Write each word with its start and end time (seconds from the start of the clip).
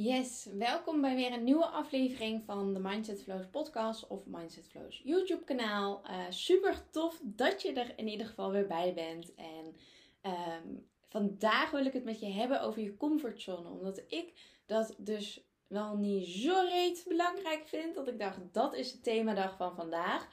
Yes, 0.00 0.48
welkom 0.58 1.00
bij 1.00 1.14
weer 1.14 1.32
een 1.32 1.44
nieuwe 1.44 1.66
aflevering 1.66 2.44
van 2.44 2.74
de 2.74 2.80
Mindset 2.80 3.22
Flows 3.22 3.46
podcast 3.50 4.06
of 4.06 4.26
Mindset 4.26 4.68
Flows 4.68 5.00
YouTube 5.04 5.44
kanaal. 5.44 6.02
Uh, 6.04 6.24
super 6.28 6.90
tof 6.90 7.20
dat 7.22 7.62
je 7.62 7.72
er 7.72 7.92
in 7.96 8.08
ieder 8.08 8.26
geval 8.26 8.50
weer 8.50 8.66
bij 8.66 8.94
bent. 8.94 9.34
En 9.34 9.76
um, 10.22 10.88
vandaag 11.08 11.70
wil 11.70 11.86
ik 11.86 11.92
het 11.92 12.04
met 12.04 12.20
je 12.20 12.26
hebben 12.26 12.60
over 12.60 12.82
je 12.82 12.96
comfortzone. 12.96 13.68
Omdat 13.68 14.02
ik 14.08 14.32
dat 14.66 14.94
dus 14.98 15.40
wel 15.66 15.96
niet 15.96 16.28
zo 16.28 16.54
reet 16.68 17.04
belangrijk 17.08 17.68
vind. 17.68 17.94
Dat 17.94 18.08
ik 18.08 18.18
dacht, 18.18 18.38
dat 18.52 18.74
is 18.74 18.92
de 18.92 19.00
themadag 19.00 19.56
van 19.56 19.74
vandaag. 19.74 20.28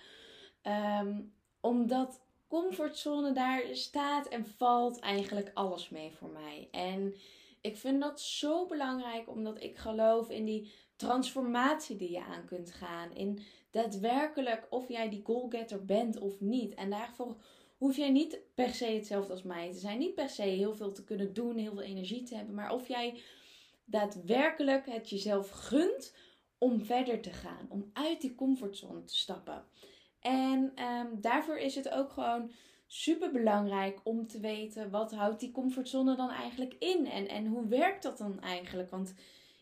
Um, 1.01 1.33
omdat 1.59 2.21
comfortzone 2.47 3.31
daar 3.31 3.63
staat 3.71 4.27
en 4.27 4.45
valt 4.45 4.99
eigenlijk 4.99 5.51
alles 5.53 5.89
mee 5.89 6.11
voor 6.11 6.29
mij. 6.29 6.67
En 6.71 7.15
ik 7.65 7.77
vind 7.77 8.01
dat 8.01 8.21
zo 8.21 8.65
belangrijk 8.65 9.29
omdat 9.29 9.63
ik 9.63 9.77
geloof 9.77 10.29
in 10.29 10.45
die 10.45 10.71
transformatie 10.95 11.95
die 11.95 12.11
je 12.11 12.23
aan 12.23 12.45
kunt 12.45 12.71
gaan. 12.71 13.15
In 13.15 13.39
daadwerkelijk 13.71 14.67
of 14.69 14.87
jij 14.89 15.09
die 15.09 15.23
goalgetter 15.23 15.85
bent 15.85 16.19
of 16.19 16.39
niet. 16.39 16.73
En 16.73 16.89
daarvoor 16.89 17.35
hoef 17.77 17.97
jij 17.97 18.09
niet 18.09 18.39
per 18.55 18.69
se 18.69 18.85
hetzelfde 18.85 19.33
als 19.33 19.43
mij 19.43 19.71
te 19.71 19.77
zijn. 19.79 19.97
Niet 19.97 20.15
per 20.15 20.29
se 20.29 20.41
heel 20.41 20.75
veel 20.75 20.91
te 20.91 21.03
kunnen 21.03 21.33
doen, 21.33 21.57
heel 21.57 21.73
veel 21.73 21.81
energie 21.81 22.23
te 22.23 22.35
hebben. 22.35 22.55
Maar 22.55 22.71
of 22.71 22.87
jij 22.87 23.21
daadwerkelijk 23.85 24.85
het 24.85 25.09
jezelf 25.09 25.49
gunt 25.49 26.15
om 26.57 26.85
verder 26.85 27.21
te 27.21 27.33
gaan. 27.33 27.65
Om 27.69 27.89
uit 27.93 28.21
die 28.21 28.35
comfortzone 28.35 29.03
te 29.03 29.17
stappen. 29.17 29.65
En 30.19 30.83
um, 30.83 31.21
daarvoor 31.21 31.57
is 31.57 31.75
het 31.75 31.89
ook 31.89 32.11
gewoon 32.11 32.51
super 32.87 33.31
belangrijk 33.31 33.99
om 34.03 34.27
te 34.27 34.39
weten 34.39 34.89
wat 34.89 35.13
houdt 35.13 35.39
die 35.39 35.51
comfortzone 35.51 36.15
dan 36.15 36.29
eigenlijk 36.29 36.75
in 36.79 37.07
en, 37.07 37.27
en 37.27 37.45
hoe 37.45 37.67
werkt 37.67 38.03
dat 38.03 38.17
dan 38.17 38.41
eigenlijk? 38.41 38.89
Want 38.89 39.13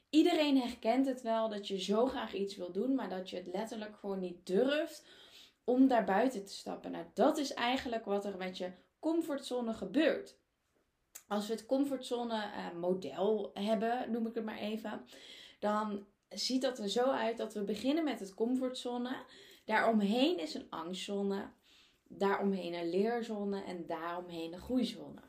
iedereen 0.10 0.58
herkent 0.58 1.06
het 1.06 1.22
wel 1.22 1.50
dat 1.50 1.68
je 1.68 1.82
zo 1.82 2.06
graag 2.06 2.34
iets 2.34 2.56
wil 2.56 2.72
doen, 2.72 2.96
maar 2.96 3.10
dat 3.10 3.30
je 3.30 3.36
het 3.36 3.48
letterlijk 3.48 3.96
gewoon 3.96 4.20
niet 4.20 4.46
durft 4.46 5.06
om 5.64 5.88
daar 5.88 6.06
buiten 6.06 6.46
te 6.46 6.54
stappen. 6.54 6.92
Nou, 6.92 7.06
dat 7.14 7.38
is 7.38 7.54
eigenlijk 7.54 8.06
wat 8.06 8.26
er 8.26 8.38
met 8.38 8.58
je 8.58 8.72
comfortzone 9.00 9.74
gebeurt. 9.74 10.38
Als 11.28 11.48
we 11.48 11.54
het 11.54 11.66
comfortzone 11.66 12.36
uh, 12.36 12.80
model 12.80 13.52
hebben, 13.54 14.12
noem 14.12 14.28
ik 14.28 14.36
het 14.36 14.46
maar 14.46 14.58
even, 14.58 15.06
dan 15.60 16.06
ziet 16.30 16.62
dat 16.62 16.80
er 16.80 16.90
zo 16.90 17.04
uit 17.04 17.38
dat 17.38 17.54
we 17.54 17.64
beginnen 17.64 18.04
met 18.04 18.20
het 18.20 18.34
comfortzone. 18.34 19.16
Daaromheen 19.66 20.40
is 20.40 20.54
een 20.54 20.70
angstzone 20.70 21.52
daaromheen 22.18 22.74
een 22.74 22.90
leerzone 22.90 23.64
en 23.64 23.86
daaromheen 23.86 24.54
een 24.54 24.60
groeizone. 24.60 25.22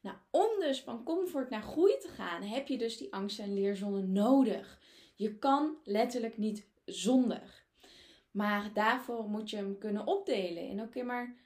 Nou, 0.00 0.16
om 0.30 0.60
dus 0.60 0.82
van 0.82 1.04
comfort 1.04 1.50
naar 1.50 1.62
groei 1.62 1.98
te 1.98 2.08
gaan, 2.08 2.42
heb 2.42 2.68
je 2.68 2.78
dus 2.78 2.96
die 2.96 3.12
angst- 3.12 3.38
en 3.38 3.54
leerzone 3.54 4.02
nodig. 4.02 4.80
Je 5.16 5.38
kan 5.38 5.76
letterlijk 5.84 6.38
niet 6.38 6.66
zonder. 6.84 7.64
Maar 8.30 8.70
daarvoor 8.72 9.28
moet 9.28 9.50
je 9.50 9.56
hem 9.56 9.78
kunnen 9.78 10.06
opdelen. 10.06 10.68
En 10.68 10.80
oké, 10.80 11.02
maar 11.02 11.36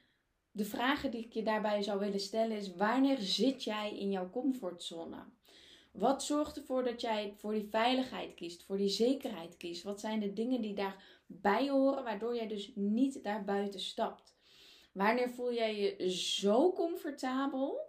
de 0.51 0.65
vragen 0.65 1.11
die 1.11 1.25
ik 1.25 1.33
je 1.33 1.43
daarbij 1.43 1.81
zou 1.81 1.99
willen 1.99 2.19
stellen 2.19 2.57
is: 2.57 2.75
wanneer 2.75 3.17
zit 3.17 3.63
jij 3.63 3.97
in 3.97 4.11
jouw 4.11 4.29
comfortzone? 4.29 5.25
Wat 5.97 6.23
zorgt 6.23 6.57
ervoor 6.57 6.83
dat 6.83 7.01
jij 7.01 7.33
voor 7.37 7.53
die 7.53 7.67
veiligheid 7.69 8.33
kiest, 8.33 8.63
voor 8.63 8.77
die 8.77 8.89
zekerheid 8.89 9.57
kiest? 9.57 9.83
Wat 9.83 9.99
zijn 9.99 10.19
de 10.19 10.33
dingen 10.33 10.61
die 10.61 10.73
daarbij 10.73 11.69
horen, 11.69 12.03
waardoor 12.03 12.35
jij 12.35 12.47
dus 12.47 12.71
niet 12.75 13.23
daar 13.23 13.43
buiten 13.43 13.79
stapt? 13.79 14.35
Wanneer 14.91 15.29
voel 15.29 15.53
jij 15.53 15.79
je 15.79 16.11
zo 16.11 16.73
comfortabel 16.73 17.79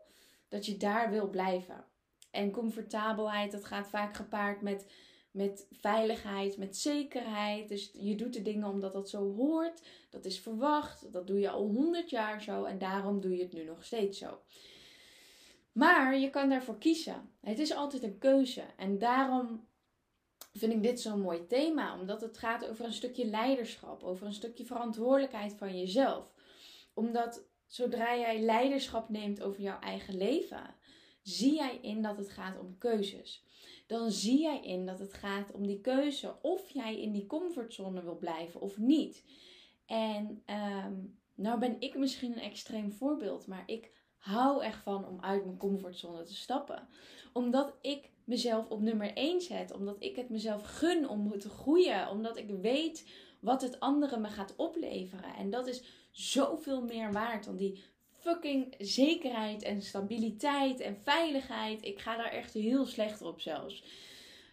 dat 0.48 0.67
je 0.67 0.77
daar 0.77 1.11
wil 1.11 1.29
blijven? 1.29 1.85
En 2.30 2.51
comfortabelheid, 2.51 3.52
dat 3.52 3.64
gaat 3.64 3.89
vaak 3.89 4.17
gepaard 4.17 4.63
met, 4.63 4.92
met 5.30 5.67
veiligheid, 5.70 6.57
met 6.57 6.77
zekerheid. 6.77 7.68
Dus 7.68 7.91
je 7.92 8.14
doet 8.14 8.33
de 8.33 8.42
dingen 8.42 8.68
omdat 8.68 8.92
dat 8.92 9.11
zo 9.11 9.35
hoort. 9.35 9.83
Dat 10.11 10.24
is 10.24 10.41
verwacht. 10.41 11.13
Dat 11.13 11.27
doe 11.27 11.41
je 11.41 11.51
al 11.51 11.67
honderd 11.67 12.11
jaar 12.11 12.42
zo. 12.42 12.64
En 12.64 12.79
daarom 12.79 13.20
doe 13.20 13.36
je 13.36 13.42
het 13.42 13.52
nu 13.52 13.64
nog 13.64 13.85
steeds 13.85 14.18
zo. 14.18 14.39
Maar 15.78 16.18
je 16.18 16.30
kan 16.30 16.48
daarvoor 16.48 16.78
kiezen. 16.78 17.30
Het 17.40 17.58
is 17.58 17.74
altijd 17.74 18.02
een 18.02 18.18
keuze. 18.18 18.64
En 18.77 18.98
daarom 18.98 19.66
vind 20.52 20.72
ik 20.72 20.83
dit 20.83 21.00
zo'n 21.00 21.20
mooi 21.20 21.46
thema. 21.46 21.98
Omdat 22.00 22.20
het 22.20 22.39
gaat 22.39 22.68
over 22.68 22.84
een 22.84 22.92
stukje 22.92 23.27
leiderschap. 23.27 24.02
Over 24.02 24.27
een 24.27 24.33
stukje 24.33 24.64
verantwoordelijkheid 24.64 25.55
van 25.55 25.78
jezelf. 25.78 26.33
Omdat 26.94 27.46
zodra 27.67 28.17
jij 28.17 28.40
leiderschap 28.40 29.08
neemt 29.08 29.42
over 29.42 29.62
jouw 29.62 29.80
eigen 29.80 30.17
leven, 30.17 30.74
zie 31.22 31.55
jij 31.55 31.78
in 31.83 32.02
dat 32.02 32.17
het 32.17 32.30
gaat 32.30 32.58
om 32.58 32.78
keuzes. 32.78 33.44
Dan 33.86 34.11
zie 34.11 34.40
jij 34.40 34.61
in 34.61 34.86
dat 34.86 34.98
het 34.98 35.12
gaat 35.12 35.52
om 35.52 35.67
die 35.67 35.80
keuze 35.80 36.36
of 36.42 36.70
jij 36.70 37.00
in 37.00 37.12
die 37.12 37.27
comfortzone 37.27 38.02
wil 38.02 38.17
blijven 38.17 38.61
of 38.61 38.78
niet. 38.78 39.24
En 39.86 40.42
um, 40.86 41.18
nou 41.34 41.58
ben 41.58 41.80
ik 41.80 41.96
misschien 41.96 42.33
een 42.33 42.42
extreem 42.42 42.92
voorbeeld, 42.92 43.46
maar 43.46 43.62
ik 43.67 43.98
hou 44.18 44.62
echt 44.62 44.83
van 44.83 45.06
om 45.06 45.20
uit 45.20 45.45
mijn 45.45 45.56
comfortzone 45.56 46.23
te 46.23 46.34
stappen. 46.34 46.89
Omdat 47.33 47.74
ik 47.80 48.11
mezelf 48.24 48.68
op 48.68 48.80
nummer 48.80 49.12
1 49.14 49.40
zet. 49.40 49.73
Omdat 49.73 49.96
ik 49.98 50.17
het 50.17 50.29
mezelf 50.29 50.62
gun 50.62 51.08
om 51.08 51.39
te 51.39 51.48
groeien. 51.48 52.08
Omdat 52.08 52.36
ik 52.36 52.51
weet 52.51 53.11
wat 53.40 53.62
het 53.62 53.80
andere 53.80 54.18
me 54.18 54.29
gaat 54.29 54.56
opleveren. 54.56 55.34
En 55.34 55.51
dat 55.51 55.67
is 55.67 55.83
zoveel 56.11 56.83
meer 56.83 57.12
waard 57.12 57.45
dan 57.45 57.56
die 57.56 57.84
fucking 58.12 58.74
zekerheid 58.79 59.62
en 59.62 59.83
stabiliteit 59.83 60.80
en 60.80 60.96
veiligheid. 61.02 61.85
Ik 61.85 61.98
ga 61.98 62.17
daar 62.17 62.30
echt 62.30 62.55
heel 62.55 62.86
slecht 62.86 63.23
op 63.23 63.40
zelfs. 63.40 63.85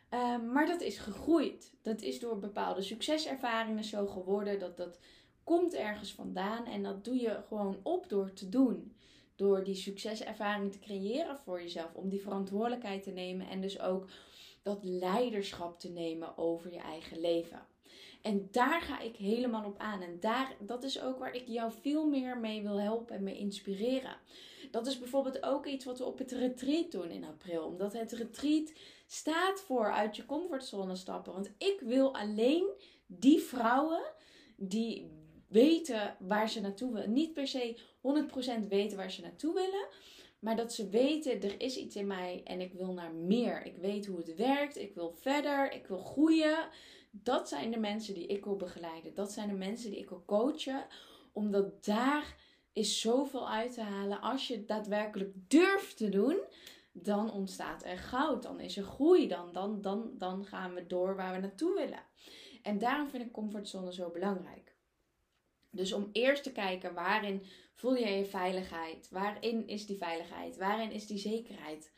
Ehm, 0.09 0.52
maar 0.52 0.66
dat 0.66 0.82
is 0.82 0.97
gegroeid. 0.97 1.74
Dat 1.82 2.02
is 2.02 2.20
door 2.20 2.40
bepaalde 2.40 2.82
succeservaringen 2.82 3.84
zo 3.84 4.08
geworden. 4.08 4.59
Dat, 4.59 4.78
dat 4.78 5.00
komt 5.44 5.74
ergens 5.74 6.14
vandaan. 6.14 6.66
En 6.66 6.84
dat 6.84 7.03
doe 7.03 7.16
je 7.16 7.44
gewoon 7.47 7.80
op 7.84 8.09
door 8.09 8.34
te 8.34 8.50
doen 8.50 8.95
door 9.35 9.63
die 9.63 9.75
succeservaring 9.75 10.72
te 10.72 10.79
creëren 10.79 11.38
voor 11.38 11.62
jezelf. 11.62 11.94
Om 11.94 12.09
die 12.09 12.22
verantwoordelijkheid 12.22 13.03
te 13.03 13.12
nemen 13.12 13.50
en 13.50 13.62
dus 13.62 13.79
ook 13.79 14.07
dat 14.62 14.84
leiderschap 14.84 15.79
te 15.79 15.90
nemen 15.90 16.38
over 16.38 16.72
je 16.72 16.79
eigen 16.79 17.19
leven. 17.19 17.66
En 18.22 18.47
daar 18.51 18.81
ga 18.81 19.00
ik 19.00 19.16
helemaal 19.16 19.66
op 19.66 19.78
aan. 19.78 20.01
En 20.01 20.19
daar, 20.19 20.56
dat 20.59 20.84
is 20.84 21.01
ook 21.01 21.19
waar 21.19 21.35
ik 21.35 21.47
jou 21.47 21.72
veel 21.81 22.07
meer 22.07 22.38
mee 22.38 22.62
wil 22.62 22.79
helpen 22.79 23.16
en 23.16 23.23
mee 23.23 23.38
inspireren. 23.38 24.18
Dat 24.72 24.88
is 24.88 25.00
bijvoorbeeld 25.00 25.44
ook 25.44 25.66
iets 25.66 25.85
wat 25.85 25.97
we 25.97 26.06
op 26.06 26.17
het 26.17 26.31
retreat 26.31 26.91
doen 26.91 27.12
in 27.12 27.23
april. 27.23 27.66
Omdat 27.66 27.94
het 27.94 28.12
retreat 28.12 28.73
staat 29.07 29.62
voor 29.62 29.91
uit 29.91 30.16
je 30.16 30.25
comfortzone 30.25 30.96
stappen. 30.96 31.34
Want 31.34 31.52
ik 31.57 31.79
wil 31.79 32.16
alleen 32.16 32.69
die 33.06 33.40
vrouwen 33.40 34.03
die 34.56 35.15
weten 35.48 36.16
waar 36.20 36.50
ze 36.50 36.62
naartoe 36.62 36.94
willen. 36.94 37.14
Niet 37.14 37.34
per 37.34 37.48
se 37.48 37.78
100% 38.64 38.68
weten 38.68 38.98
waar 38.98 39.12
ze 39.12 39.22
naartoe 39.22 39.54
willen. 39.54 39.88
Maar 40.40 40.56
dat 40.56 40.74
ze 40.74 40.90
weten, 40.90 41.42
er 41.42 41.62
is 41.62 41.78
iets 41.78 41.96
in 41.96 42.08
mij 42.08 42.42
en 42.44 42.62
ik 42.62 42.74
wil 42.74 42.94
naar 42.94 43.14
meer. 43.14 43.66
Ik 43.66 43.78
weet 43.78 44.06
hoe 44.06 44.18
het 44.18 44.36
werkt. 44.36 44.78
Ik 44.78 44.94
wil 44.94 45.12
verder. 45.12 45.72
Ik 45.72 45.88
wil 45.88 45.98
groeien. 45.98 46.68
Dat 47.12 47.50
zijn 47.50 47.72
de 47.72 47.80
mensen 47.80 48.14
die 48.14 48.28
ik 48.28 48.44
wil 48.44 48.56
begeleiden. 48.56 49.14
Dat 49.14 49.32
zijn 49.32 49.48
de 49.48 49.54
mensen 49.54 49.90
die 49.90 50.00
ik 50.00 50.10
wil 50.10 50.24
coachen. 50.26 50.86
Omdat 51.34 51.86
daar 51.86 52.36
is 52.74 53.02
zoveel 53.02 53.50
uit 53.50 53.74
te 53.74 53.82
halen. 53.82 54.22
Als 54.22 54.48
je 54.48 54.66
daadwerkelijk 54.66 55.34
durft 55.48 55.98
te 55.98 56.10
doen, 56.10 56.38
dan 56.92 57.32
ontstaat 57.32 57.86
er 57.86 57.98
goud. 57.98 58.44
Dan 58.44 58.60
is 58.60 58.78
er 58.78 58.84
groei. 58.84 59.28
Dan, 59.28 59.52
dan, 59.52 59.82
dan, 59.82 60.12
dan 60.18 60.46
gaan 60.46 60.74
we 60.74 60.88
door 60.88 61.16
waar 61.16 61.34
we 61.34 61.40
naartoe 61.40 61.74
willen. 61.74 62.04
En 62.62 62.78
daarom 62.78 63.10
vind 63.10 63.26
ik 63.26 63.32
comfortzone 63.32 63.94
zo 63.94 64.10
belangrijk. 64.10 64.75
Dus 65.76 65.94
om 65.94 66.10
eerst 66.12 66.44
te 66.44 66.52
kijken 66.52 66.94
waarin 66.94 67.44
voel 67.74 67.96
je 67.96 68.10
je 68.10 68.26
veiligheid? 68.26 69.08
Waarin 69.10 69.68
is 69.68 69.86
die 69.86 69.98
veiligheid? 69.98 70.58
Waarin 70.58 70.92
is 70.92 71.08
die 71.08 71.18
zekerheid? 71.18 71.92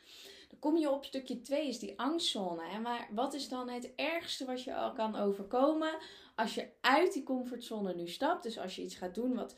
Dan 0.48 0.58
kom 0.58 0.76
je 0.76 0.90
op 0.90 1.04
stukje 1.04 1.40
2, 1.40 1.68
is 1.68 1.78
die 1.78 1.98
angstzone. 1.98 2.68
Hè? 2.68 2.80
Maar 2.80 3.08
wat 3.14 3.34
is 3.34 3.48
dan 3.48 3.68
het 3.68 3.94
ergste 3.94 4.44
wat 4.44 4.62
je 4.62 4.74
al 4.74 4.92
kan 4.92 5.16
overkomen 5.16 5.98
als 6.34 6.54
je 6.54 6.68
uit 6.80 7.12
die 7.12 7.22
comfortzone 7.22 7.94
nu 7.94 8.08
stapt? 8.08 8.42
Dus 8.42 8.58
als 8.58 8.76
je 8.76 8.82
iets 8.82 8.96
gaat 8.96 9.14
doen 9.14 9.34
wat, 9.34 9.54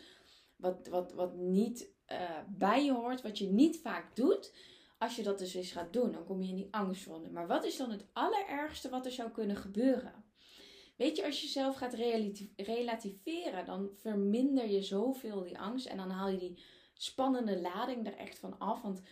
wat, 0.56 0.88
wat, 0.88 1.12
wat 1.12 1.34
niet 1.34 1.88
uh, 2.12 2.38
bij 2.48 2.84
je 2.84 2.92
hoort, 2.92 3.22
wat 3.22 3.38
je 3.38 3.46
niet 3.46 3.80
vaak 3.80 4.16
doet. 4.16 4.54
Als 4.98 5.16
je 5.16 5.22
dat 5.22 5.38
dus 5.38 5.54
eens 5.54 5.72
gaat 5.72 5.92
doen, 5.92 6.12
dan 6.12 6.24
kom 6.24 6.42
je 6.42 6.48
in 6.48 6.56
die 6.56 6.68
angstzone. 6.70 7.30
Maar 7.30 7.46
wat 7.46 7.64
is 7.64 7.76
dan 7.76 7.90
het 7.90 8.04
allerergste 8.12 8.88
wat 8.88 9.06
er 9.06 9.12
zou 9.12 9.30
kunnen 9.30 9.56
gebeuren? 9.56 10.24
Weet 11.00 11.16
je, 11.16 11.24
als 11.24 11.40
je 11.40 11.46
zelf 11.46 11.76
gaat 11.76 11.94
relativeren, 12.56 13.64
dan 13.64 13.90
verminder 13.94 14.70
je 14.70 14.82
zoveel 14.82 15.42
die 15.42 15.58
angst 15.58 15.86
en 15.86 15.96
dan 15.96 16.10
haal 16.10 16.28
je 16.28 16.38
die 16.38 16.62
spannende 16.94 17.60
lading 17.60 18.06
er 18.06 18.16
echt 18.16 18.38
van 18.38 18.58
af. 18.58 18.82
Want 18.82 19.02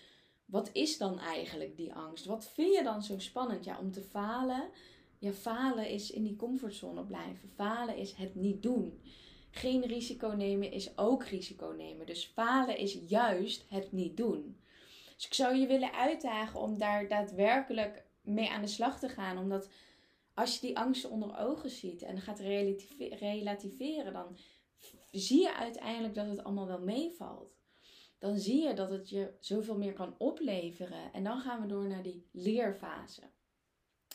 wat 0.44 0.70
is 0.72 0.98
dan 0.98 1.18
eigenlijk 1.18 1.76
die 1.76 1.94
angst? 1.94 2.24
Wat 2.24 2.50
vind 2.50 2.74
je 2.74 2.82
dan 2.82 3.02
zo 3.02 3.18
spannend? 3.18 3.64
Ja, 3.64 3.78
om 3.78 3.92
te 3.92 4.02
falen. 4.02 4.70
Ja, 5.18 5.32
falen 5.32 5.88
is 5.88 6.10
in 6.10 6.22
die 6.22 6.36
comfortzone 6.36 7.04
blijven. 7.04 7.48
Falen 7.54 7.96
is 7.96 8.12
het 8.12 8.34
niet 8.34 8.62
doen. 8.62 9.02
Geen 9.50 9.86
risico 9.86 10.28
nemen 10.28 10.72
is 10.72 10.98
ook 10.98 11.24
risico 11.24 11.74
nemen. 11.76 12.06
Dus 12.06 12.26
falen 12.26 12.78
is 12.78 12.98
juist 13.06 13.64
het 13.68 13.92
niet 13.92 14.16
doen. 14.16 14.60
Dus 15.14 15.26
ik 15.26 15.34
zou 15.34 15.56
je 15.56 15.66
willen 15.66 15.92
uitdagen 15.92 16.60
om 16.60 16.78
daar 16.78 17.08
daadwerkelijk 17.08 18.04
mee 18.22 18.50
aan 18.50 18.62
de 18.62 18.66
slag 18.66 18.98
te 18.98 19.08
gaan. 19.08 19.38
Omdat 19.38 19.68
als 20.38 20.54
je 20.54 20.66
die 20.66 20.78
angsten 20.78 21.10
onder 21.10 21.38
ogen 21.38 21.70
ziet 21.70 22.02
en 22.02 22.20
gaat 22.20 22.38
relativeren, 23.18 24.12
dan 24.12 24.38
zie 25.10 25.40
je 25.40 25.54
uiteindelijk 25.54 26.14
dat 26.14 26.26
het 26.28 26.44
allemaal 26.44 26.66
wel 26.66 26.80
meevalt. 26.80 27.56
Dan 28.18 28.38
zie 28.38 28.62
je 28.62 28.74
dat 28.74 28.90
het 28.90 29.08
je 29.08 29.32
zoveel 29.40 29.76
meer 29.76 29.92
kan 29.92 30.14
opleveren. 30.18 31.12
En 31.12 31.24
dan 31.24 31.40
gaan 31.40 31.60
we 31.60 31.66
door 31.66 31.86
naar 31.86 32.02
die 32.02 32.26
leerfase. 32.32 33.22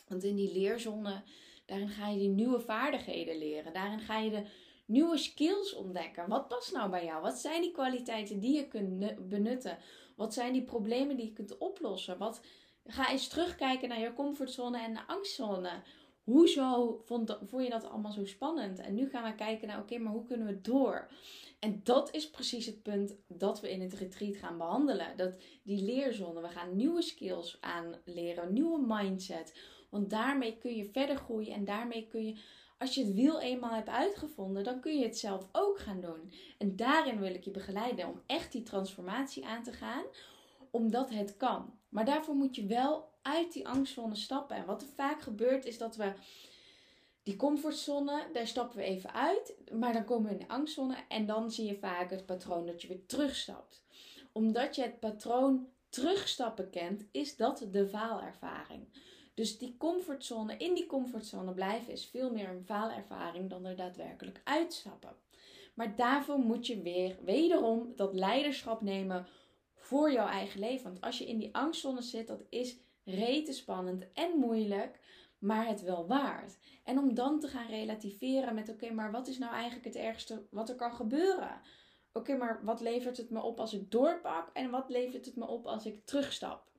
Want 0.08 0.24
in 0.24 0.36
die 0.36 0.52
leerzone, 0.52 1.22
daarin 1.66 1.88
ga 1.88 2.08
je 2.08 2.18
die 2.18 2.28
nieuwe 2.28 2.60
vaardigheden 2.60 3.38
leren. 3.38 3.72
Daarin 3.72 4.00
ga 4.00 4.18
je 4.18 4.30
de 4.30 4.46
nieuwe 4.86 5.16
skills 5.16 5.74
ontdekken. 5.74 6.28
Wat 6.28 6.48
past 6.48 6.72
nou 6.72 6.90
bij 6.90 7.04
jou? 7.04 7.22
Wat 7.22 7.38
zijn 7.38 7.62
die 7.62 7.72
kwaliteiten 7.72 8.40
die 8.40 8.56
je 8.56 8.68
kunt 8.68 9.28
benutten? 9.28 9.78
Wat 10.16 10.34
zijn 10.34 10.52
die 10.52 10.64
problemen 10.64 11.16
die 11.16 11.26
je 11.26 11.32
kunt 11.32 11.58
oplossen? 11.58 12.18
Wat, 12.18 12.40
ga 12.86 13.10
eens 13.10 13.28
terugkijken 13.28 13.88
naar 13.88 14.00
je 14.00 14.14
comfortzone 14.14 14.78
en 14.78 14.94
de 14.94 15.06
angstzone. 15.06 15.82
Hoezo 16.24 17.00
vond, 17.04 17.38
je 17.50 17.70
dat 17.70 17.84
allemaal 17.84 18.12
zo 18.12 18.24
spannend? 18.24 18.78
En 18.78 18.94
nu 18.94 19.08
gaan 19.08 19.24
we 19.30 19.34
kijken 19.34 19.68
naar, 19.68 19.80
oké, 19.80 19.98
maar 19.98 20.12
hoe 20.12 20.24
kunnen 20.24 20.46
we 20.46 20.60
door? 20.60 21.10
En 21.58 21.80
dat 21.82 22.14
is 22.14 22.30
precies 22.30 22.66
het 22.66 22.82
punt 22.82 23.16
dat 23.28 23.60
we 23.60 23.70
in 23.70 23.80
het 23.80 23.92
retreat 23.92 24.36
gaan 24.36 24.58
behandelen. 24.58 25.16
Dat 25.16 25.34
die 25.62 25.84
leerzone, 25.84 26.40
we 26.40 26.48
gaan 26.48 26.76
nieuwe 26.76 27.02
skills 27.02 27.58
aanleren, 27.60 28.52
nieuwe 28.52 28.84
mindset. 28.86 29.58
Want 29.90 30.10
daarmee 30.10 30.58
kun 30.58 30.76
je 30.76 30.84
verder 30.84 31.16
groeien 31.16 31.54
en 31.54 31.64
daarmee 31.64 32.06
kun 32.06 32.26
je 32.26 32.36
als 32.78 32.94
je 32.94 33.04
het 33.04 33.14
wiel 33.14 33.40
eenmaal 33.40 33.74
hebt 33.74 33.88
uitgevonden, 33.88 34.64
dan 34.64 34.80
kun 34.80 34.98
je 34.98 35.04
het 35.04 35.18
zelf 35.18 35.48
ook 35.52 35.78
gaan 35.78 36.00
doen. 36.00 36.32
En 36.58 36.76
daarin 36.76 37.20
wil 37.20 37.34
ik 37.34 37.44
je 37.44 37.50
begeleiden 37.50 38.08
om 38.08 38.22
echt 38.26 38.52
die 38.52 38.62
transformatie 38.62 39.46
aan 39.46 39.62
te 39.62 39.72
gaan, 39.72 40.04
omdat 40.70 41.10
het 41.10 41.36
kan. 41.36 41.78
Maar 41.88 42.04
daarvoor 42.04 42.34
moet 42.34 42.56
je 42.56 42.66
wel 42.66 43.13
uit 43.24 43.52
die 43.52 43.68
angstzone 43.68 44.14
stappen. 44.14 44.56
En 44.56 44.64
wat 44.64 44.82
er 44.82 44.88
vaak 44.94 45.22
gebeurt 45.22 45.64
is 45.64 45.78
dat 45.78 45.96
we 45.96 46.12
die 47.22 47.36
comfortzone, 47.36 48.26
daar 48.32 48.46
stappen 48.46 48.76
we 48.76 48.84
even 48.84 49.12
uit, 49.12 49.54
maar 49.72 49.92
dan 49.92 50.04
komen 50.04 50.28
we 50.28 50.34
in 50.34 50.46
de 50.46 50.48
angstzone 50.48 50.96
en 51.08 51.26
dan 51.26 51.50
zie 51.50 51.66
je 51.66 51.78
vaak 51.78 52.10
het 52.10 52.26
patroon 52.26 52.66
dat 52.66 52.82
je 52.82 52.88
weer 52.88 53.06
terugstapt. 53.06 53.82
Omdat 54.32 54.74
je 54.74 54.82
het 54.82 55.00
patroon 55.00 55.68
terugstappen 55.88 56.70
kent, 56.70 57.04
is 57.10 57.36
dat 57.36 57.66
de 57.70 57.88
faalervaring. 57.88 58.88
Dus 59.34 59.58
die 59.58 59.76
comfortzone, 59.78 60.56
in 60.56 60.74
die 60.74 60.86
comfortzone 60.86 61.52
blijven 61.52 61.92
is 61.92 62.06
veel 62.06 62.30
meer 62.30 62.48
een 62.48 62.64
faalervaring 62.64 63.50
dan 63.50 63.64
er 63.64 63.76
daadwerkelijk 63.76 64.40
uitstappen. 64.44 65.16
Maar 65.74 65.96
daarvoor 65.96 66.38
moet 66.38 66.66
je 66.66 66.82
weer 66.82 67.16
wederom 67.24 67.92
dat 67.96 68.14
leiderschap 68.14 68.80
nemen 68.80 69.26
voor 69.74 70.12
jouw 70.12 70.26
eigen 70.26 70.60
leven. 70.60 70.84
Want 70.84 71.00
als 71.00 71.18
je 71.18 71.26
in 71.26 71.38
die 71.38 71.54
angstzone 71.54 72.02
zit, 72.02 72.26
dat 72.26 72.42
is 72.48 72.76
rete 73.04 73.52
spannend 73.52 74.12
en 74.12 74.38
moeilijk, 74.38 75.00
maar 75.38 75.66
het 75.66 75.82
wel 75.82 76.06
waard. 76.06 76.58
En 76.84 76.98
om 76.98 77.14
dan 77.14 77.40
te 77.40 77.48
gaan 77.48 77.66
relativeren 77.66 78.54
met: 78.54 78.68
oké, 78.68 78.90
maar 78.90 79.12
wat 79.12 79.28
is 79.28 79.38
nou 79.38 79.52
eigenlijk 79.52 79.84
het 79.84 79.96
ergste 79.96 80.46
wat 80.50 80.68
er 80.68 80.74
kan 80.74 80.92
gebeuren? 80.92 81.60
Oké, 82.12 82.36
maar 82.36 82.64
wat 82.64 82.80
levert 82.80 83.16
het 83.16 83.30
me 83.30 83.42
op 83.42 83.60
als 83.60 83.72
ik 83.72 83.90
doorpak 83.90 84.50
en 84.52 84.70
wat 84.70 84.88
levert 84.88 85.24
het 85.24 85.36
me 85.36 85.46
op 85.46 85.66
als 85.66 85.86
ik 85.86 86.04
terugstap? 86.04 86.72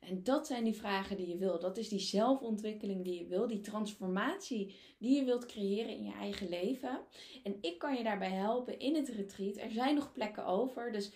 En 0.00 0.22
dat 0.22 0.46
zijn 0.46 0.64
die 0.64 0.76
vragen 0.76 1.16
die 1.16 1.28
je 1.28 1.36
wil. 1.36 1.58
Dat 1.58 1.76
is 1.76 1.88
die 1.88 1.98
zelfontwikkeling 1.98 3.04
die 3.04 3.18
je 3.18 3.26
wil, 3.26 3.46
die 3.46 3.60
transformatie 3.60 4.76
die 4.98 5.16
je 5.16 5.24
wilt 5.24 5.46
creëren 5.46 5.90
in 5.90 6.04
je 6.04 6.12
eigen 6.12 6.48
leven. 6.48 7.00
En 7.42 7.58
ik 7.60 7.78
kan 7.78 7.96
je 7.96 8.02
daarbij 8.02 8.30
helpen 8.30 8.78
in 8.78 8.94
het 8.94 9.08
retreat. 9.08 9.56
Er 9.56 9.70
zijn 9.70 9.94
nog 9.94 10.12
plekken 10.12 10.44
over, 10.44 10.92
dus 10.92 11.12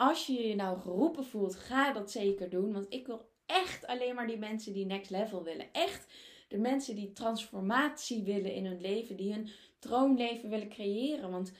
als 0.00 0.26
je 0.26 0.48
je 0.48 0.54
nou 0.54 0.80
geroepen 0.80 1.24
voelt, 1.24 1.54
ga 1.54 1.92
dat 1.92 2.10
zeker 2.10 2.50
doen. 2.50 2.72
Want 2.72 2.86
ik 2.88 3.06
wil 3.06 3.30
echt 3.46 3.86
alleen 3.86 4.14
maar 4.14 4.26
die 4.26 4.38
mensen 4.38 4.72
die 4.72 4.86
next 4.86 5.10
level 5.10 5.42
willen. 5.42 5.72
Echt 5.72 6.12
de 6.48 6.58
mensen 6.58 6.94
die 6.94 7.12
transformatie 7.12 8.22
willen 8.22 8.54
in 8.54 8.66
hun 8.66 8.80
leven, 8.80 9.16
die 9.16 9.32
hun 9.32 9.48
droomleven 9.78 10.48
willen 10.48 10.68
creëren. 10.68 11.30
Want 11.30 11.52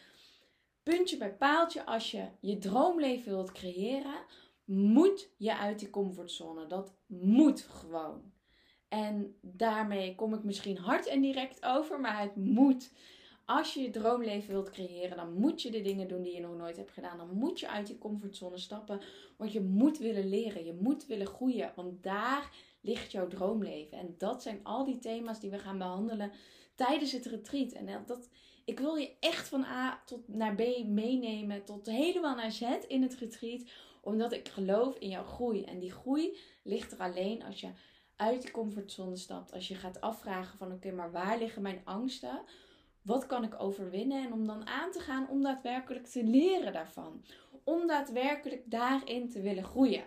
puntje 0.83 1.17
bij 1.17 1.35
paaltje, 1.35 1.87
als 1.87 2.11
je 2.11 2.29
je 2.41 2.59
droomleven 2.59 3.33
wilt 3.33 3.53
creëren, 3.53 4.25
moet 4.65 5.29
je 5.37 5.57
uit 5.57 5.79
die 5.79 5.91
comfortzone. 5.91 6.67
Dat 6.67 6.95
moet 7.07 7.61
gewoon. 7.61 8.33
En 8.89 9.37
daarmee 9.41 10.15
kom 10.15 10.35
ik 10.35 10.45
misschien 10.45 10.79
hard 10.79 11.07
en 11.07 11.21
direct 11.21 11.65
over, 11.65 12.01
maar 12.01 12.21
het 12.21 12.37
moet. 12.37 12.93
Als 13.51 13.75
je 13.75 13.81
je 13.81 13.91
droomleven 13.91 14.51
wilt 14.51 14.71
creëren, 14.71 15.17
dan 15.17 15.33
moet 15.33 15.63
je 15.63 15.71
de 15.71 15.83
dingen 15.83 16.09
doen 16.09 16.23
die 16.23 16.35
je 16.35 16.41
nog 16.41 16.57
nooit 16.57 16.77
hebt 16.77 16.91
gedaan. 16.91 17.19
Dan 17.19 17.35
moet 17.35 17.61
je 17.61 17.69
uit 17.69 17.87
die 17.87 17.99
comfortzone 17.99 18.59
stappen, 18.59 19.01
want 19.37 19.53
je 19.53 19.61
moet 19.61 19.99
willen 19.99 20.29
leren, 20.29 20.65
je 20.65 20.79
moet 20.81 21.07
willen 21.07 21.27
groeien, 21.27 21.73
want 21.75 22.03
daar 22.03 22.51
ligt 22.81 23.13
jouw 23.13 23.29
droomleven. 23.29 23.99
En 23.99 24.15
dat 24.19 24.43
zijn 24.43 24.61
al 24.63 24.85
die 24.85 24.99
thema's 24.99 25.41
die 25.41 25.51
we 25.51 25.59
gaan 25.59 25.79
behandelen 25.79 26.33
tijdens 26.75 27.13
het 27.13 27.27
retreat. 27.27 27.73
En 27.73 28.05
dat, 28.07 28.29
ik 28.65 28.79
wil 28.79 28.95
je 28.95 29.17
echt 29.21 29.49
van 29.49 29.65
A 29.65 30.03
tot 30.05 30.29
naar 30.29 30.55
B 30.55 30.63
meenemen, 30.87 31.65
tot 31.65 31.87
helemaal 31.87 32.35
naar 32.35 32.53
Z 32.53 32.63
in 32.89 33.03
het 33.03 33.15
retreat 33.15 33.63
omdat 34.01 34.33
ik 34.33 34.49
geloof 34.49 34.97
in 34.97 35.09
jouw 35.09 35.25
groei. 35.25 35.65
En 35.65 35.79
die 35.79 35.93
groei 35.93 36.39
ligt 36.63 36.93
er 36.93 36.99
alleen 36.99 37.43
als 37.43 37.61
je 37.61 37.71
uit 38.17 38.43
die 38.43 38.51
comfortzone 38.51 39.17
stapt. 39.17 39.53
Als 39.53 39.69
je 39.69 39.75
gaat 39.75 40.01
afvragen 40.01 40.59
van 40.59 40.73
oké, 40.73 40.93
maar 40.93 41.13
waar 41.13 41.39
liggen 41.39 41.63
mijn 41.63 41.81
angsten? 41.85 42.43
Wat 43.03 43.27
kan 43.27 43.45
ik 43.45 43.61
overwinnen? 43.61 44.25
En 44.25 44.33
om 44.33 44.47
dan 44.47 44.67
aan 44.67 44.91
te 44.91 45.01
gaan 45.01 45.29
om 45.29 45.43
daadwerkelijk 45.43 46.07
te 46.07 46.25
leren 46.25 46.73
daarvan. 46.73 47.25
Om 47.65 47.87
daadwerkelijk 47.87 48.63
daarin 48.67 49.29
te 49.29 49.41
willen 49.41 49.65
groeien. 49.65 50.05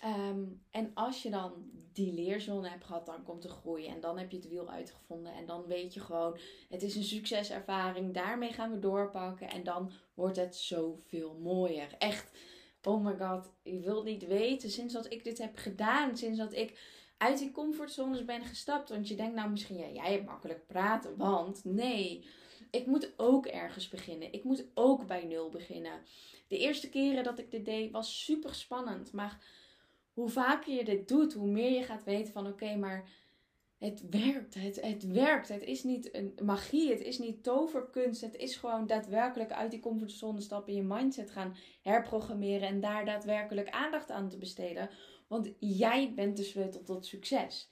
Ehm, 0.00 0.44
en 0.70 0.90
als 0.94 1.22
je 1.22 1.30
dan 1.30 1.52
die 1.92 2.12
leerzone 2.12 2.68
hebt 2.68 2.84
gehad, 2.84 3.06
dan 3.06 3.22
komt 3.22 3.42
de 3.42 3.48
groei. 3.48 3.86
En 3.86 4.00
dan 4.00 4.18
heb 4.18 4.30
je 4.30 4.36
het 4.36 4.48
wiel 4.48 4.70
uitgevonden. 4.70 5.34
En 5.34 5.46
dan 5.46 5.66
weet 5.66 5.94
je 5.94 6.00
gewoon, 6.00 6.38
het 6.68 6.82
is 6.82 6.94
een 6.94 7.04
succeservaring. 7.04 8.14
Daarmee 8.14 8.52
gaan 8.52 8.70
we 8.70 8.78
doorpakken. 8.78 9.50
En 9.50 9.62
dan 9.64 9.92
wordt 10.14 10.36
het 10.36 10.56
zoveel 10.56 11.38
mooier. 11.42 11.94
Echt, 11.98 12.38
oh 12.82 13.04
my 13.04 13.16
god. 13.18 13.52
Je 13.62 13.80
wilt 13.80 14.04
niet 14.04 14.26
weten, 14.26 14.70
sinds 14.70 14.94
dat 14.94 15.12
ik 15.12 15.24
dit 15.24 15.38
heb 15.38 15.56
gedaan, 15.56 16.16
sinds 16.16 16.38
dat 16.38 16.52
ik 16.52 16.78
uit 17.22 17.38
die 17.38 17.52
comfortzones 17.52 18.24
ben 18.24 18.44
gestapt. 18.44 18.88
Want 18.88 19.08
je 19.08 19.14
denkt 19.14 19.34
nou 19.34 19.50
misschien, 19.50 19.92
jij 19.92 20.12
hebt 20.12 20.26
makkelijk 20.26 20.66
praten. 20.66 21.16
Want 21.16 21.64
nee, 21.64 22.24
ik 22.70 22.86
moet 22.86 23.12
ook 23.16 23.46
ergens 23.46 23.88
beginnen. 23.88 24.32
Ik 24.32 24.44
moet 24.44 24.66
ook 24.74 25.06
bij 25.06 25.24
nul 25.24 25.48
beginnen. 25.48 26.00
De 26.48 26.58
eerste 26.58 26.88
keren 26.88 27.24
dat 27.24 27.38
ik 27.38 27.50
dit 27.50 27.64
deed 27.64 27.90
was 27.90 28.24
super 28.24 28.54
spannend. 28.54 29.12
Maar 29.12 29.38
hoe 30.12 30.28
vaker 30.28 30.74
je 30.74 30.84
dit 30.84 31.08
doet, 31.08 31.32
hoe 31.32 31.50
meer 31.50 31.70
je 31.70 31.82
gaat 31.82 32.04
weten 32.04 32.32
van 32.32 32.46
oké, 32.46 32.76
maar 32.76 33.08
het 33.78 34.08
werkt. 34.10 34.54
Het, 34.54 34.80
het 34.80 35.06
werkt. 35.06 35.48
Het 35.48 35.62
is 35.62 35.82
niet 35.82 36.14
een 36.14 36.38
magie. 36.42 36.90
Het 36.90 37.00
is 37.00 37.18
niet 37.18 37.42
toverkunst. 37.42 38.20
Het 38.20 38.36
is 38.36 38.56
gewoon 38.56 38.86
daadwerkelijk 38.86 39.52
uit 39.52 39.70
die 39.70 39.80
comfortzone 39.80 40.40
stappen, 40.40 40.74
je 40.74 40.82
mindset 40.82 41.30
gaan 41.30 41.56
herprogrammeren 41.82 42.68
en 42.68 42.80
daar 42.80 43.04
daadwerkelijk 43.04 43.70
aandacht 43.70 44.10
aan 44.10 44.28
te 44.28 44.38
besteden. 44.38 44.90
Want 45.32 45.52
jij 45.58 46.12
bent 46.14 46.36
de 46.36 46.42
sleutel 46.42 46.82
tot 46.82 47.06
succes. 47.06 47.68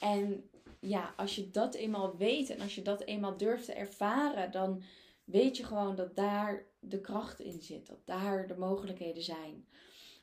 En 0.00 0.50
ja, 0.80 1.14
als 1.16 1.34
je 1.34 1.50
dat 1.50 1.74
eenmaal 1.74 2.16
weet 2.16 2.50
en 2.50 2.60
als 2.60 2.74
je 2.74 2.82
dat 2.82 3.02
eenmaal 3.02 3.36
durft 3.36 3.64
te 3.64 3.72
ervaren, 3.72 4.50
dan 4.50 4.82
weet 5.24 5.56
je 5.56 5.64
gewoon 5.64 5.96
dat 5.96 6.16
daar 6.16 6.66
de 6.78 7.00
kracht 7.00 7.40
in 7.40 7.60
zit. 7.60 7.86
Dat 7.86 8.06
daar 8.06 8.46
de 8.46 8.56
mogelijkheden 8.56 9.22
zijn. 9.22 9.68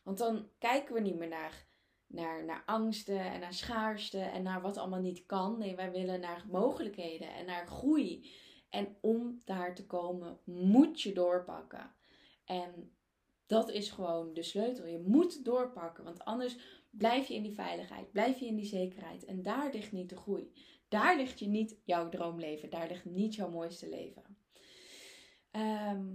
Want 0.03 0.17
dan 0.17 0.48
kijken 0.57 0.93
we 0.93 1.00
niet 1.00 1.17
meer 1.17 1.27
naar, 1.27 1.65
naar, 2.07 2.45
naar 2.45 2.63
angsten 2.65 3.19
en 3.19 3.39
naar 3.39 3.53
schaarste 3.53 4.19
en 4.19 4.43
naar 4.43 4.62
wat 4.62 4.77
allemaal 4.77 5.01
niet 5.01 5.25
kan. 5.25 5.57
Nee, 5.57 5.75
wij 5.75 5.91
willen 5.91 6.19
naar 6.19 6.45
mogelijkheden 6.50 7.33
en 7.33 7.45
naar 7.45 7.67
groei. 7.67 8.31
En 8.69 8.98
om 9.01 9.41
daar 9.45 9.75
te 9.75 9.86
komen, 9.86 10.39
moet 10.43 11.01
je 11.01 11.13
doorpakken. 11.13 11.91
En 12.45 12.91
dat 13.51 13.69
is 13.69 13.91
gewoon 13.91 14.33
de 14.33 14.43
sleutel. 14.43 14.86
Je 14.86 15.03
moet 15.05 15.45
doorpakken, 15.45 16.03
want 16.03 16.25
anders 16.25 16.80
blijf 16.91 17.27
je 17.27 17.33
in 17.33 17.43
die 17.43 17.53
veiligheid, 17.53 18.12
blijf 18.12 18.39
je 18.39 18.45
in 18.45 18.55
die 18.55 18.65
zekerheid. 18.65 19.25
En 19.25 19.41
daar 19.41 19.71
ligt 19.71 19.91
niet 19.91 20.10
de 20.10 20.17
groei. 20.17 20.51
Daar 20.91 21.17
ligt 21.17 21.39
je 21.39 21.48
niet 21.48 21.77
jouw 21.83 22.10
droomleven. 22.10 22.69
Daar 22.69 22.88
ligt 22.88 23.05
niet 23.05 23.36
jouw 23.36 23.50
mooiste 23.50 23.89
leven. 23.89 24.38
Ehm, 25.51 26.07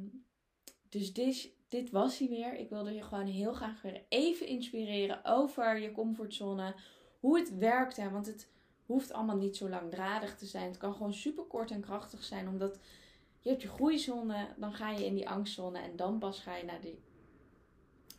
dus 0.89 1.13
dit, 1.13 1.51
dit 1.69 1.91
was 1.91 2.19
hij 2.19 2.29
weer. 2.29 2.55
Ik 2.55 2.69
wilde 2.69 2.93
je 2.93 3.03
gewoon 3.03 3.27
heel 3.27 3.53
graag 3.53 3.83
weer 3.83 4.05
even 4.09 4.47
inspireren 4.47 5.25
over 5.25 5.79
je 5.79 5.93
comfortzone. 5.93 6.75
Hoe 7.21 7.39
het 7.39 7.59
werkt. 7.59 7.97
Hè? 7.97 8.11
Want 8.11 8.27
het 8.27 8.51
hoeft 8.87 9.13
allemaal 9.13 9.37
niet 9.37 9.57
zo 9.57 9.69
langdradig 9.69 10.37
te 10.37 10.47
zijn. 10.47 10.69
Het 10.69 10.77
kan 10.77 10.93
gewoon 10.93 11.15
super 11.15 11.45
kort 11.45 11.71
en 11.71 11.81
krachtig 11.81 12.25
zijn. 12.25 12.49
Omdat 12.49 12.79
je 13.41 13.49
hebt 13.49 13.63
je 13.63 13.69
groeizone. 13.69 14.55
Dan 14.57 14.73
ga 14.73 14.91
je 14.91 15.05
in 15.05 15.15
die 15.15 15.29
angstzone. 15.29 15.79
En 15.79 15.97
dan 15.97 16.19
pas 16.19 16.41
ga 16.41 16.57
je 16.57 16.65
naar 16.65 16.81
die... 16.81 17.05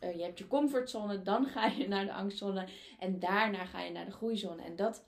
Uh, 0.00 0.16
je 0.16 0.22
hebt 0.22 0.38
je 0.38 0.46
comfortzone. 0.46 1.22
Dan 1.22 1.46
ga 1.46 1.66
je 1.66 1.88
naar 1.88 2.04
de 2.04 2.12
angstzone. 2.12 2.68
En 2.98 3.18
daarna 3.18 3.64
ga 3.64 3.80
je 3.80 3.92
naar 3.92 4.04
de 4.04 4.10
groeizone. 4.10 4.62
En 4.62 4.76
dat 4.76 5.04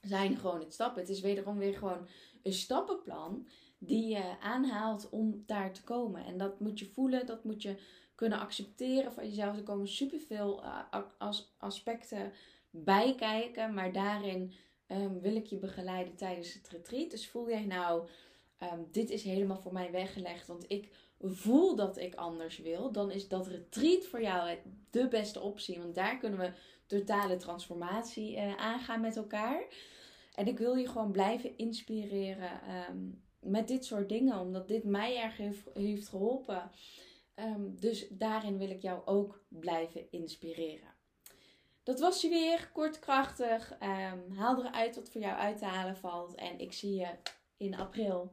zijn 0.00 0.36
gewoon 0.36 0.60
het 0.60 0.72
stappen. 0.72 1.00
Het 1.00 1.10
is 1.10 1.20
wederom 1.20 1.58
weer 1.58 1.74
gewoon 1.74 2.08
een 2.42 2.52
stappenplan 2.52 3.48
die 3.78 4.08
je 4.08 4.40
aanhaalt 4.40 5.08
om 5.10 5.42
daar 5.46 5.72
te 5.72 5.82
komen. 5.82 6.24
En 6.24 6.38
dat 6.38 6.60
moet 6.60 6.78
je 6.78 6.86
voelen, 6.86 7.26
dat 7.26 7.44
moet 7.44 7.62
je 7.62 7.76
kunnen 8.14 8.38
accepteren 8.38 9.12
van 9.12 9.28
jezelf. 9.28 9.56
Er 9.56 9.62
komen 9.62 9.88
superveel 9.88 10.64
uh, 10.64 10.78
as 11.18 11.54
aspecten 11.58 12.32
bijkijken. 12.70 13.74
Maar 13.74 13.92
daarin 13.92 14.52
ehm, 14.86 15.18
wil 15.20 15.36
ik 15.36 15.46
je 15.46 15.56
begeleiden 15.56 16.14
tijdens 16.14 16.54
het 16.54 16.68
retreat. 16.68 17.10
Dus 17.10 17.28
voel 17.28 17.48
jij 17.48 17.64
nou, 17.64 18.08
ehm, 18.58 18.80
dit 18.90 19.10
is 19.10 19.22
helemaal 19.22 19.60
voor 19.60 19.72
mij 19.72 19.90
weggelegd. 19.90 20.46
Want 20.46 20.64
ik 20.70 20.88
voel 21.20 21.76
dat 21.76 21.96
ik 21.96 22.14
anders 22.14 22.58
wil. 22.58 22.92
Dan 22.92 23.10
is 23.10 23.28
dat 23.28 23.46
retreat 23.46 24.04
voor 24.04 24.22
jou 24.22 24.58
de 24.90 25.08
beste 25.08 25.40
optie. 25.40 25.78
Want 25.78 25.94
daar 25.94 26.18
kunnen 26.18 26.38
we 26.38 26.52
totale 26.86 27.36
transformatie 27.36 28.36
uh, 28.36 28.56
aangaan 28.56 29.00
met 29.00 29.16
elkaar. 29.16 29.64
En 30.34 30.46
ik 30.46 30.58
wil 30.58 30.74
je 30.74 30.88
gewoon 30.88 31.10
blijven 31.10 31.56
inspireren 31.56 32.62
ehm, 32.62 32.98
met 33.40 33.68
dit 33.68 33.84
soort 33.84 34.08
dingen. 34.08 34.38
Omdat 34.38 34.68
dit 34.68 34.84
mij 34.84 35.16
erg 35.16 35.36
heeft, 35.36 35.68
heeft 35.74 36.08
geholpen. 36.08 36.70
dus 37.78 38.08
daarin 38.10 38.58
wil 38.58 38.70
ik 38.70 38.82
jou 38.82 39.06
ook 39.06 39.44
blijven 39.48 40.10
inspireren. 40.10 40.92
Dat 41.82 42.00
was 42.00 42.20
je 42.20 42.28
weer, 42.28 42.70
kort, 42.72 42.98
krachtig. 42.98 43.76
Haal 44.36 44.64
eruit 44.64 44.96
wat 44.96 45.10
voor 45.10 45.20
jou 45.20 45.38
uit 45.38 45.58
te 45.58 45.64
halen 45.64 45.96
valt. 45.96 46.34
En 46.34 46.58
ik 46.58 46.72
zie 46.72 46.94
je 46.94 47.08
in 47.56 47.74
april 47.74 48.32